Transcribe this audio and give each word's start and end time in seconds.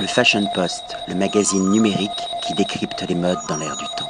Le 0.00 0.06
Fashion 0.06 0.46
Post, 0.54 0.96
le 1.08 1.16
magazine 1.16 1.70
numérique 1.70 2.10
qui 2.46 2.54
décrypte 2.54 3.04
les 3.08 3.16
modes 3.16 3.38
dans 3.48 3.56
l'air 3.56 3.76
du 3.76 3.84
temps. 3.96 4.08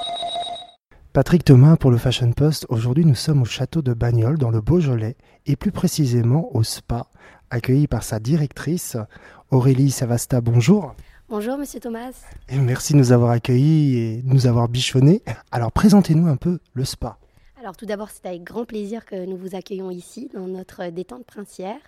Patrick 1.15 1.45
Thomas 1.45 1.77
pour 1.77 1.91
le 1.91 1.97
Fashion 1.97 2.31
Post. 2.33 2.67
Aujourd'hui, 2.69 3.07
nous 3.07 3.15
sommes 3.15 3.41
au 3.41 3.47
château 3.47 3.81
de 3.81 3.95
Bagnols 3.95 4.37
dans 4.37 4.51
le 4.51 4.61
Beaujolais 4.61 5.17
et 5.47 5.57
plus 5.57 5.73
précisément 5.73 6.55
au 6.55 6.63
Spa, 6.63 7.07
accueilli 7.49 7.87
par 7.87 8.03
sa 8.03 8.21
directrice 8.21 8.99
Aurélie 9.51 9.91
Savasta. 9.91 10.43
Bonjour. 10.43 10.95
Bonjour 11.31 11.57
Monsieur 11.57 11.81
Thomas. 11.81 12.13
Et 12.51 12.59
merci 12.59 12.93
de 12.93 12.99
nous 12.99 13.13
avoir 13.13 13.31
accueillis 13.31 13.97
et 13.97 14.23
de 14.23 14.29
nous 14.29 14.47
avoir 14.47 14.69
bichonnés. 14.69 15.23
Alors 15.51 15.73
présentez-nous 15.73 16.27
un 16.27 16.37
peu 16.37 16.59
le 16.75 16.85
Spa. 16.85 17.17
Alors 17.59 17.79
tout 17.79 17.87
d'abord, 17.87 18.11
c'est 18.11 18.27
avec 18.27 18.45
grand 18.45 18.67
plaisir 18.67 19.07
que 19.07 19.25
nous 19.25 19.39
vous 19.39 19.55
accueillons 19.55 19.91
ici 19.91 20.29
dans 20.35 20.47
notre 20.47 20.91
détente 20.91 21.25
princière. 21.25 21.81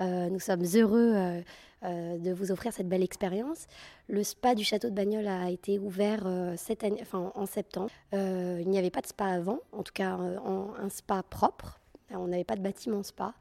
Euh, 0.00 0.28
nous 0.28 0.40
sommes 0.40 0.64
heureux 0.74 1.12
euh, 1.14 1.40
euh, 1.84 2.18
de 2.18 2.32
vous 2.32 2.52
offrir 2.52 2.72
cette 2.72 2.88
belle 2.88 3.02
expérience. 3.02 3.66
Le 4.08 4.22
spa 4.22 4.54
du 4.54 4.64
château 4.64 4.90
de 4.90 4.94
Bagnols 4.94 5.28
a 5.28 5.50
été 5.50 5.78
ouvert 5.78 6.26
cette 6.56 6.84
année, 6.84 7.00
enfin, 7.02 7.32
en 7.34 7.46
septembre. 7.46 7.90
il 8.12 8.68
n'y 8.68 8.78
avait 8.78 8.90
pas 8.90 9.00
de 9.00 9.06
spa 9.06 9.26
avant, 9.26 9.60
en 9.72 9.82
tout 9.82 9.92
cas 9.92 10.10
un 10.16 10.88
spa 10.88 11.22
propre. 11.22 11.78
On 12.10 12.26
n'avait 12.26 12.44
pas 12.44 12.56
de 12.56 12.62
bâtiment 12.62 13.02
spa. 13.02 13.34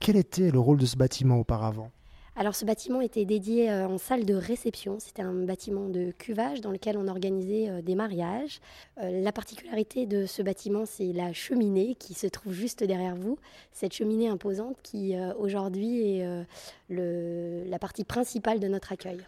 quel 0.00 0.16
était 0.16 0.50
le 0.50 0.58
rôle 0.58 0.78
de 0.78 0.86
ce 0.86 0.96
bâtiment 0.96 1.38
auparavant? 1.38 1.90
Alors 2.38 2.54
ce 2.54 2.66
bâtiment 2.66 3.00
était 3.00 3.24
dédié 3.24 3.70
euh, 3.70 3.88
en 3.88 3.96
salle 3.96 4.26
de 4.26 4.34
réception. 4.34 4.98
C'était 5.00 5.22
un 5.22 5.32
bâtiment 5.32 5.88
de 5.88 6.12
cuvage 6.18 6.60
dans 6.60 6.70
lequel 6.70 6.98
on 6.98 7.08
organisait 7.08 7.70
euh, 7.70 7.80
des 7.80 7.94
mariages. 7.94 8.60
Euh, 9.02 9.22
la 9.22 9.32
particularité 9.32 10.04
de 10.04 10.26
ce 10.26 10.42
bâtiment, 10.42 10.84
c'est 10.84 11.12
la 11.14 11.32
cheminée 11.32 11.94
qui 11.94 12.12
se 12.12 12.26
trouve 12.26 12.52
juste 12.52 12.84
derrière 12.84 13.16
vous. 13.16 13.38
Cette 13.72 13.94
cheminée 13.94 14.28
imposante 14.28 14.76
qui 14.82 15.14
aujourd'hui 15.38 16.18
est 16.18 16.46
la 16.88 17.78
partie 17.78 18.04
principale 18.04 18.60
de 18.60 18.68
notre 18.68 18.92
accueil. 18.92 19.18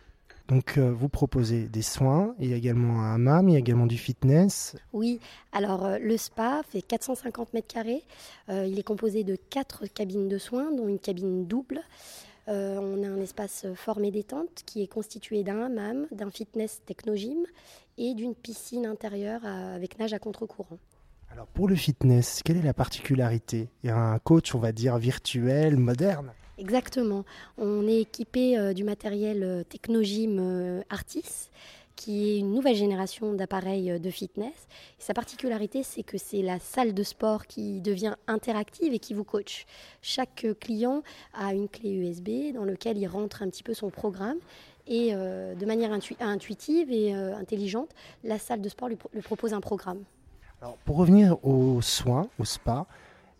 Donc 0.48 0.78
vous 0.78 1.08
proposez 1.08 1.68
des 1.68 1.82
soins, 1.82 2.34
il 2.38 2.48
y 2.48 2.54
a 2.54 2.56
également 2.56 3.02
un 3.02 3.14
hammam, 3.14 3.48
il 3.48 3.52
y 3.52 3.56
a 3.56 3.58
également 3.58 3.86
du 3.86 3.98
fitness. 3.98 4.76
Oui, 4.92 5.20
alors 5.52 5.98
le 6.00 6.16
spa 6.16 6.62
fait 6.68 6.82
450 6.82 7.52
mètres 7.52 7.72
carrés. 7.72 8.02
il 8.48 8.78
est 8.78 8.82
composé 8.82 9.24
de 9.24 9.36
quatre 9.36 9.86
cabines 9.86 10.28
de 10.28 10.38
soins, 10.38 10.72
dont 10.72 10.88
une 10.88 10.98
cabine 10.98 11.46
double. 11.46 11.82
Euh, 12.48 12.78
on 12.80 13.02
a 13.02 13.08
un 13.08 13.20
espace 13.20 13.66
formé 13.74 14.10
détente 14.10 14.62
qui 14.64 14.82
est 14.82 14.86
constitué 14.86 15.42
d'un 15.42 15.60
hammam, 15.60 16.06
d'un 16.12 16.30
fitness 16.30 16.80
technogym 16.86 17.44
et 17.98 18.14
d'une 18.14 18.34
piscine 18.34 18.86
intérieure 18.86 19.44
avec 19.44 19.98
nage 19.98 20.14
à 20.14 20.18
contre-courant. 20.18 20.78
Alors 21.30 21.46
pour 21.46 21.68
le 21.68 21.74
fitness, 21.74 22.40
quelle 22.42 22.56
est 22.56 22.62
la 22.62 22.72
particularité 22.72 23.68
Il 23.82 23.88
y 23.88 23.90
a 23.90 23.98
un 23.98 24.18
coach, 24.18 24.54
on 24.54 24.58
va 24.58 24.72
dire, 24.72 24.96
virtuel, 24.96 25.76
moderne? 25.76 26.32
Exactement. 26.56 27.24
On 27.58 27.86
est 27.86 28.00
équipé 28.00 28.58
euh, 28.58 28.72
du 28.72 28.82
matériel 28.82 29.42
euh, 29.42 29.62
Technogym 29.62 30.82
Artis 30.88 31.50
qui 31.98 32.30
est 32.30 32.38
une 32.38 32.52
nouvelle 32.52 32.76
génération 32.76 33.34
d'appareils 33.34 33.90
euh, 33.90 33.98
de 33.98 34.08
fitness. 34.08 34.68
sa 35.00 35.14
particularité, 35.14 35.82
c'est 35.82 36.04
que 36.04 36.16
c'est 36.16 36.42
la 36.42 36.60
salle 36.60 36.94
de 36.94 37.02
sport 37.02 37.46
qui 37.46 37.80
devient 37.80 38.14
interactive 38.28 38.94
et 38.94 39.00
qui 39.00 39.14
vous 39.14 39.24
coach. 39.24 39.66
Chaque 40.00 40.46
client 40.60 41.02
a 41.34 41.52
une 41.54 41.68
clé 41.68 41.90
USB 41.90 42.54
dans 42.54 42.64
laquelle 42.64 42.98
il 42.98 43.08
rentre 43.08 43.42
un 43.42 43.50
petit 43.50 43.64
peu 43.64 43.74
son 43.74 43.90
programme. 43.90 44.38
Et 44.86 45.10
euh, 45.12 45.56
de 45.56 45.66
manière 45.66 45.90
intuitive 46.20 46.90
et 46.90 47.14
euh, 47.14 47.36
intelligente, 47.36 47.90
la 48.22 48.38
salle 48.38 48.62
de 48.62 48.68
sport 48.68 48.88
lui, 48.88 48.96
lui 49.12 49.20
propose 49.20 49.52
un 49.52 49.60
programme. 49.60 50.04
Alors, 50.62 50.76
pour 50.84 50.96
revenir 50.96 51.44
aux 51.44 51.82
soins, 51.82 52.28
au 52.38 52.44
spa, 52.44 52.86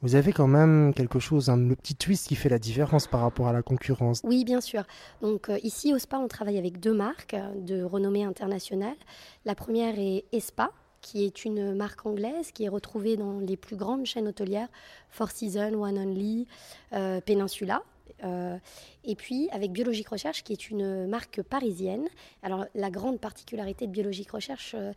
vous 0.03 0.15
avez 0.15 0.33
quand 0.33 0.47
même 0.47 0.95
quelque 0.95 1.19
chose, 1.19 1.49
un, 1.49 1.57
le 1.57 1.75
petit 1.75 1.95
twist 1.95 2.29
qui 2.29 2.37
fait 2.37 2.49
la 2.49 2.59
différence 2.59 3.07
par 3.07 3.21
rapport 3.21 3.49
à 3.49 3.53
la 3.53 3.63
concurrence. 3.63 4.21
Oui, 4.25 4.45
bien 4.45 4.61
sûr. 4.61 4.85
Donc 5.23 5.49
euh, 5.49 5.59
ici 5.63 5.93
au 5.93 5.99
SPA, 5.99 6.19
on 6.19 6.29
travaille 6.29 6.59
avec 6.59 6.79
deux 6.79 6.95
marques 6.95 7.35
euh, 7.35 7.55
de 7.57 7.83
renommée 7.83 8.25
internationale. 8.25 8.97
La 9.45 9.55
première 9.55 9.99
est 9.99 10.25
ESPA, 10.33 10.71
qui 11.01 11.25
est 11.25 11.45
une 11.45 11.75
marque 11.75 12.07
anglaise 12.07 12.53
qui 12.53 12.65
est 12.65 12.69
retrouvée 12.69 13.17
dans 13.17 13.41
les 13.41 13.57
plus 13.57 13.77
grandes 13.77 14.05
chaînes 14.05 14.29
hôtelières, 14.29 14.69
Four 15.11 15.31
Seasons, 15.31 15.83
One 15.83 15.99
Only, 15.99 16.47
euh, 16.93 17.21
Peninsula. 17.21 17.83
Euh, 18.25 18.57
et 19.05 19.15
puis 19.15 19.49
avec 19.51 19.73
Biologique 19.73 20.09
Recherche, 20.09 20.43
qui 20.43 20.53
est 20.53 20.71
une 20.71 21.07
marque 21.07 21.43
parisienne. 21.43 22.09
Alors 22.43 22.67
la 22.75 22.91
grande 22.91 23.21
particularité 23.21 23.87
de 23.87 23.93
Biologique 23.93 24.31
Recherche, 24.31 24.75
euh, 24.75 24.93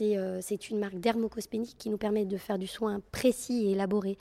euh, 0.00 0.38
c'est 0.42 0.70
une 0.70 0.78
marque 0.78 0.98
dermocosmétique 0.98 1.76
qui 1.78 1.90
nous 1.90 1.98
permet 1.98 2.24
de 2.24 2.36
faire 2.36 2.58
du 2.58 2.66
soin 2.66 3.00
précis 3.12 3.66
et 3.66 3.72
élaboré, 3.72 4.18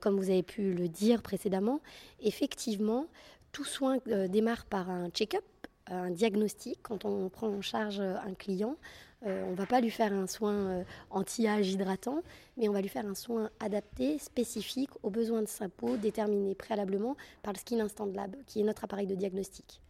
comme 0.00 0.16
vous 0.16 0.30
avez 0.30 0.42
pu 0.42 0.72
le 0.72 0.88
dire 0.88 1.22
précédemment. 1.22 1.80
Effectivement, 2.20 3.06
tout 3.52 3.64
soin 3.64 3.98
démarre 4.28 4.64
par 4.66 4.90
un 4.90 5.10
check-up 5.10 5.44
un 5.88 6.10
diagnostic 6.10 6.80
quand 6.82 7.04
on 7.04 7.28
prend 7.28 7.48
en 7.48 7.62
charge 7.62 8.00
un 8.00 8.34
client. 8.34 8.76
Euh, 9.24 9.44
on 9.46 9.52
ne 9.52 9.56
va 9.56 9.66
pas 9.66 9.80
lui 9.80 9.90
faire 9.90 10.12
un 10.12 10.26
soin 10.26 10.54
euh, 10.54 10.84
anti-âge 11.10 11.70
hydratant, 11.70 12.22
mais 12.56 12.68
on 12.68 12.72
va 12.72 12.82
lui 12.82 12.88
faire 12.88 13.06
un 13.06 13.14
soin 13.14 13.50
adapté, 13.60 14.18
spécifique 14.18 14.90
aux 15.02 15.10
besoins 15.10 15.42
de 15.42 15.48
sa 15.48 15.68
peau, 15.68 15.96
déterminé 15.96 16.54
préalablement 16.54 17.16
par 17.42 17.52
le 17.52 17.58
Skin 17.58 17.80
Instant 17.80 18.06
Lab, 18.06 18.36
qui 18.46 18.60
est 18.60 18.64
notre 18.64 18.84
appareil 18.84 19.06
de 19.06 19.14
diagnostic. 19.14 19.80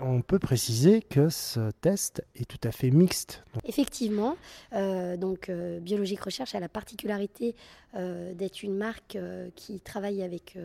On 0.00 0.22
peut 0.22 0.40
préciser 0.40 1.02
que 1.02 1.28
ce 1.28 1.70
test 1.70 2.24
est 2.34 2.50
tout 2.50 2.58
à 2.64 2.72
fait 2.72 2.90
mixte. 2.90 3.44
Effectivement, 3.64 4.36
euh, 4.72 5.16
donc 5.16 5.48
Biologique 5.82 6.20
Recherche 6.20 6.56
a 6.56 6.60
la 6.60 6.68
particularité 6.68 7.54
d'être 7.94 8.64
une 8.64 8.76
marque 8.76 9.16
qui 9.54 9.78
travaille 9.78 10.20
avec 10.24 10.58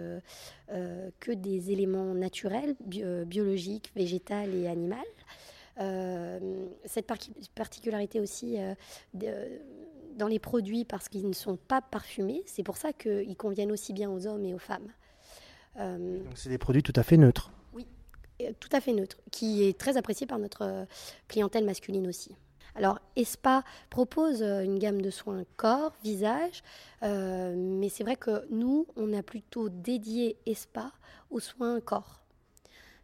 que 0.67 1.31
des 1.31 1.71
éléments 1.71 2.15
naturels, 2.15 2.75
biologiques, 2.79 3.91
végétales 3.95 4.55
et 4.55 4.67
animaux. 4.67 4.95
Euh, 5.79 6.67
cette 6.85 7.07
particularité 7.55 8.19
aussi 8.19 8.57
euh, 8.59 9.57
dans 10.17 10.27
les 10.27 10.39
produits 10.39 10.83
parce 10.83 11.07
qu'ils 11.07 11.27
ne 11.27 11.33
sont 11.33 11.55
pas 11.55 11.81
parfumés, 11.81 12.43
c'est 12.45 12.63
pour 12.63 12.75
ça 12.75 12.91
qu'ils 12.91 13.37
conviennent 13.37 13.71
aussi 13.71 13.93
bien 13.93 14.09
aux 14.09 14.27
hommes 14.27 14.43
et 14.43 14.53
aux 14.53 14.59
femmes. 14.59 14.91
Euh, 15.77 16.17
Donc 16.23 16.33
c'est 16.37 16.49
des 16.49 16.57
produits 16.57 16.83
tout 16.83 16.93
à 16.97 17.03
fait 17.03 17.15
neutres. 17.15 17.51
Oui, 17.73 17.87
tout 18.59 18.69
à 18.73 18.81
fait 18.81 18.91
neutres, 18.91 19.17
qui 19.31 19.63
est 19.63 19.77
très 19.77 19.95
apprécié 19.95 20.27
par 20.27 20.39
notre 20.39 20.85
clientèle 21.29 21.63
masculine 21.63 22.07
aussi. 22.07 22.35
Alors, 22.75 22.99
ESPA 23.15 23.63
propose 23.89 24.41
une 24.41 24.79
gamme 24.79 25.01
de 25.01 25.09
soins 25.09 25.43
corps, 25.57 25.93
visage, 26.03 26.61
mais 27.01 27.89
c'est 27.89 28.03
vrai 28.03 28.15
que 28.15 28.45
nous, 28.51 28.85
on 28.95 29.11
a 29.13 29.23
plutôt 29.23 29.69
dédié 29.69 30.37
ESPA 30.45 30.91
aux 31.29 31.39
soins 31.39 31.81
corps. 31.81 32.18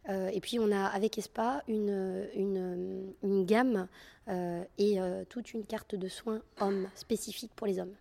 Euh, 0.08 0.30
et 0.32 0.40
puis 0.40 0.58
on 0.58 0.70
a 0.70 0.84
avec 0.84 1.18
ESPA 1.18 1.62
une, 1.68 2.28
une, 2.34 3.44
gamme 3.44 3.88
euh, 4.28 4.62
et 4.78 5.00
euh, 5.00 5.24
toute 5.28 5.52
une 5.52 5.64
carte 5.64 5.94
de 5.94 6.08
soins 6.08 6.40
hommes 6.60 6.88
spécifique 6.94 7.52
pour 7.56 7.66
les 7.66 7.78
hommes. 7.78 7.94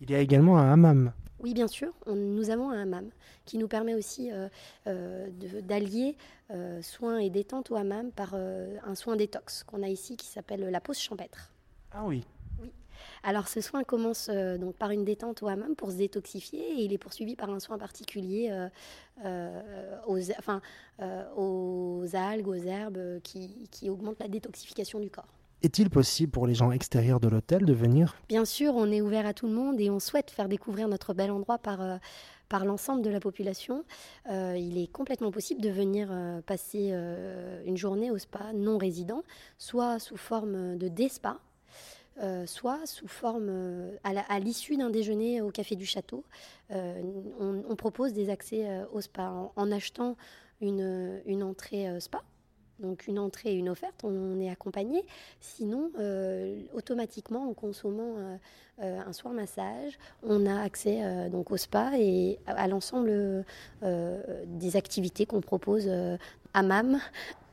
Il 0.00 0.10
y 0.10 0.14
a 0.14 0.20
également 0.20 0.58
un 0.58 0.72
hammam. 0.72 1.12
Oui, 1.40 1.52
bien 1.54 1.68
sûr, 1.68 1.92
nous 2.06 2.50
avons 2.50 2.70
un 2.70 2.82
hammam 2.82 3.10
qui 3.44 3.58
nous 3.58 3.68
permet 3.68 3.94
aussi 3.94 4.30
d'allier 4.86 6.16
soins 6.80 7.18
et 7.18 7.28
détente 7.28 7.70
au 7.70 7.76
hammam 7.76 8.10
par 8.12 8.34
un 8.34 8.94
soin 8.94 9.16
détox 9.16 9.62
qu'on 9.64 9.82
a 9.82 9.88
ici 9.88 10.16
qui 10.16 10.26
s'appelle 10.26 10.66
la 10.70 10.80
pause 10.80 10.98
champêtre. 10.98 11.52
Ah 11.92 12.04
oui. 12.06 12.24
Alors 13.26 13.48
ce 13.48 13.62
soin 13.62 13.84
commence 13.84 14.28
euh, 14.30 14.58
donc 14.58 14.74
par 14.76 14.90
une 14.90 15.02
détente 15.02 15.42
au 15.42 15.48
hammam 15.48 15.74
pour 15.74 15.90
se 15.90 15.96
détoxifier 15.96 16.60
et 16.60 16.84
il 16.84 16.92
est 16.92 16.98
poursuivi 16.98 17.36
par 17.36 17.48
un 17.48 17.58
soin 17.58 17.78
particulier 17.78 18.48
euh, 18.50 18.68
euh, 19.24 19.96
aux, 20.06 20.18
enfin, 20.38 20.60
aux 21.34 22.04
algues, 22.12 22.48
aux 22.48 22.54
herbes 22.54 23.20
qui, 23.22 23.66
qui 23.70 23.88
augmentent 23.88 24.20
la 24.20 24.28
détoxification 24.28 25.00
du 25.00 25.08
corps. 25.08 25.26
Est-il 25.62 25.88
possible 25.88 26.30
pour 26.30 26.46
les 26.46 26.54
gens 26.54 26.70
extérieurs 26.70 27.18
de 27.18 27.28
l'hôtel 27.28 27.64
de 27.64 27.72
venir? 27.72 28.14
Bien 28.28 28.44
sûr, 28.44 28.74
on 28.76 28.92
est 28.92 29.00
ouvert 29.00 29.24
à 29.24 29.32
tout 29.32 29.46
le 29.46 29.54
monde 29.54 29.80
et 29.80 29.88
on 29.88 29.98
souhaite 29.98 30.30
faire 30.30 30.46
découvrir 30.46 30.88
notre 30.88 31.14
bel 31.14 31.30
endroit 31.30 31.56
par, 31.56 31.80
par 32.50 32.66
l'ensemble 32.66 33.00
de 33.00 33.08
la 33.08 33.20
population. 33.20 33.84
il 34.28 34.76
est 34.76 34.92
complètement 34.92 35.30
possible 35.30 35.62
de 35.62 35.70
venir 35.70 36.10
passer 36.44 36.92
une 37.64 37.78
journée 37.78 38.10
au 38.10 38.18
spa 38.18 38.52
non 38.52 38.76
résident, 38.76 39.22
soit 39.56 39.98
sous 39.98 40.18
forme 40.18 40.76
de 40.76 40.88
day 40.88 41.08
spa, 41.08 41.38
euh, 42.22 42.46
soit 42.46 42.86
sous 42.86 43.08
forme, 43.08 43.48
euh, 43.48 43.96
à 44.04 44.38
l'issue 44.38 44.76
d'un 44.76 44.90
déjeuner 44.90 45.40
au 45.40 45.50
café 45.50 45.74
du 45.74 45.84
château, 45.84 46.24
euh, 46.70 47.02
on, 47.40 47.74
propose 47.74 48.12
des 48.12 48.30
accès 48.30 48.66
au 48.92 49.00
spa 49.00 49.50
en, 49.56 49.72
achetant 49.72 50.16
une, 50.60 51.20
une 51.26 51.42
entrée 51.42 52.00
spa. 52.00 52.22
Donc 52.80 53.06
une 53.06 53.18
entrée 53.18 53.50
et 53.50 53.56
une 53.56 53.68
offerte, 53.68 54.04
on 54.04 54.40
est 54.40 54.48
accompagné. 54.48 55.04
Sinon, 55.40 55.90
automatiquement, 56.72 57.48
en 57.48 57.52
consommant 57.52 58.16
un 58.78 59.12
soir 59.12 59.34
massage, 59.34 59.98
on 60.22 60.46
a 60.46 60.60
accès 60.60 61.28
donc 61.30 61.50
au 61.50 61.56
spa 61.56 61.92
et 61.98 62.38
à, 62.46 62.66
l'ensemble 62.66 63.44
des 63.82 64.76
activités 64.76 65.26
qu'on 65.26 65.40
propose 65.40 65.88
à 66.52 66.62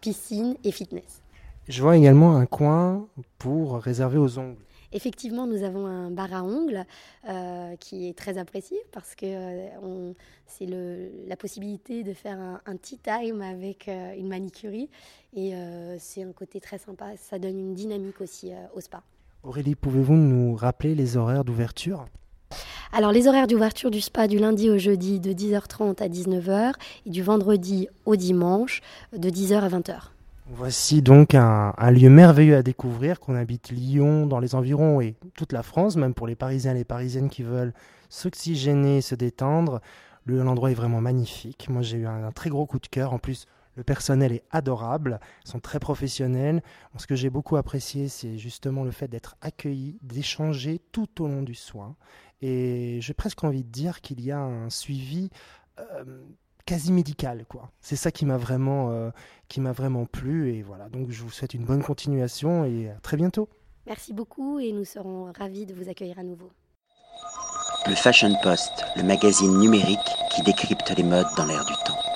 piscine 0.01 0.55
et 0.63 0.71
fitness. 0.71 1.21
Je 1.67 1.81
vois 1.81 1.97
également 1.97 2.35
un 2.35 2.45
coin 2.45 3.07
pour 3.37 3.75
réserver 3.75 4.17
aux 4.17 4.39
ongles. 4.39 4.57
Effectivement, 4.93 5.47
nous 5.47 5.63
avons 5.63 5.85
un 5.85 6.11
bar 6.11 6.33
à 6.33 6.43
ongles 6.43 6.85
euh, 7.29 7.75
qui 7.77 8.09
est 8.09 8.17
très 8.17 8.37
apprécié 8.37 8.77
parce 8.91 9.15
que 9.15 9.25
euh, 9.25 10.13
c'est 10.47 10.67
la 11.27 11.37
possibilité 11.37 12.03
de 12.03 12.13
faire 12.13 12.37
un, 12.65 12.75
tea 12.75 12.97
time 12.97 13.41
avec 13.41 13.87
euh, 13.87 14.13
une 14.17 14.27
manicurie 14.27 14.89
et 15.33 15.53
c'est 15.97 16.23
un 16.23 16.33
côté 16.33 16.59
très 16.59 16.77
sympa. 16.77 17.05
Ça 17.15 17.39
donne 17.39 17.57
une 17.57 17.73
dynamique 17.73 18.19
aussi 18.19 18.51
au 18.75 18.81
spa. 18.81 19.01
Aurélie, 19.43 19.75
pouvez-vous 19.75 20.15
nous 20.15 20.55
rappeler 20.55 20.93
les 20.93 21.15
horaires 21.15 21.45
d'ouverture? 21.45 22.05
Alors 22.91 23.13
les 23.13 23.29
horaires 23.29 23.47
d'ouverture 23.47 23.91
du 23.91 24.01
spa 24.01 24.27
du 24.27 24.39
lundi 24.39 24.69
au 24.69 24.77
jeudi 24.77 25.21
de 25.21 25.31
10h30 25.31 26.03
à 26.03 26.09
19h 26.09 26.73
et 27.05 27.09
du 27.09 27.23
vendredi 27.23 27.87
au 28.05 28.17
dimanche 28.17 28.81
de 29.13 29.29
10h 29.29 29.61
à 29.61 29.69
20h. 29.69 30.11
Voici 30.47 31.01
donc 31.01 31.33
un, 31.33 31.73
lieu 31.91 32.09
merveilleux 32.09 32.57
à 32.57 32.63
découvrir, 32.63 33.19
qu'on 33.19 33.35
habite 33.35 33.69
Lyon, 33.69 34.25
dans 34.25 34.39
les 34.39 34.55
environs 34.55 34.99
et 34.99 35.15
toute 35.35 35.53
la 35.53 35.63
France, 35.63 35.95
même 35.95 36.13
pour 36.13 36.27
les 36.27 36.35
Parisiens 36.35 36.71
et 36.71 36.79
les 36.79 36.83
Parisiennes 36.83 37.29
qui 37.29 37.43
veulent 37.43 37.73
s'oxygéner, 38.09 39.01
se 39.01 39.15
détendre. 39.15 39.81
L'endroit 40.25 40.71
est 40.71 40.75
vraiment 40.75 41.01
magnifique. 41.01 41.67
Moi, 41.69 41.81
j'ai 41.81 41.97
eu 41.97 42.05
un, 42.05 42.31
très 42.31 42.49
gros 42.49 42.65
coup 42.65 42.79
de 42.79 42.87
cœur. 42.87 43.13
En 43.13 43.19
plus, 43.19 43.47
le 43.75 43.83
personnel 43.83 44.33
est 44.33 44.43
adorable, 44.51 45.19
ils 45.45 45.49
sont 45.49 45.59
très 45.59 45.79
professionnels. 45.79 46.61
ce 46.97 47.07
que 47.07 47.15
j'ai 47.15 47.29
beaucoup 47.29 47.55
apprécié, 47.55 48.09
c'est 48.09 48.37
justement 48.37 48.83
le 48.83 48.91
fait 48.91 49.07
d'être 49.07 49.37
accueilli, 49.41 49.97
d'échanger 50.01 50.81
tout 50.91 51.23
au 51.23 51.27
long 51.27 51.43
du 51.43 51.55
soin. 51.55 51.95
Et 52.41 52.99
j'ai 53.01 53.13
presque 53.13 53.43
envie 53.43 53.63
de 53.63 53.69
dire 53.69 54.01
qu'il 54.01 54.21
y 54.21 54.31
a 54.31 54.39
un 54.39 54.69
suivi 54.69 55.29
euh, 55.79 56.23
quasi 56.71 56.93
médical 56.93 57.43
quoi. 57.49 57.69
C'est 57.81 57.97
ça 57.97 58.11
qui 58.11 58.25
m'a 58.25 58.37
vraiment 58.37 58.91
euh, 58.91 59.09
qui 59.49 59.59
m'a 59.59 59.73
vraiment 59.73 60.05
plu 60.05 60.53
et 60.53 60.61
voilà. 60.61 60.87
Donc 60.87 61.11
je 61.11 61.21
vous 61.21 61.29
souhaite 61.29 61.53
une 61.53 61.65
bonne 61.65 61.83
continuation 61.83 62.63
et 62.63 62.89
à 62.89 62.99
très 63.01 63.17
bientôt. 63.17 63.49
Merci 63.87 64.13
beaucoup 64.13 64.57
et 64.57 64.71
nous 64.71 64.85
serons 64.85 65.33
ravis 65.37 65.65
de 65.65 65.73
vous 65.73 65.89
accueillir 65.89 66.17
à 66.17 66.23
nouveau. 66.23 66.49
Le 67.87 67.95
Fashion 67.95 68.33
Post, 68.41 68.85
le 68.95 69.03
magazine 69.03 69.57
numérique 69.59 69.99
qui 70.33 70.43
décrypte 70.43 70.89
les 70.95 71.03
modes 71.03 71.27
dans 71.35 71.45
l'air 71.45 71.65
du 71.65 71.73
temps. 71.83 72.10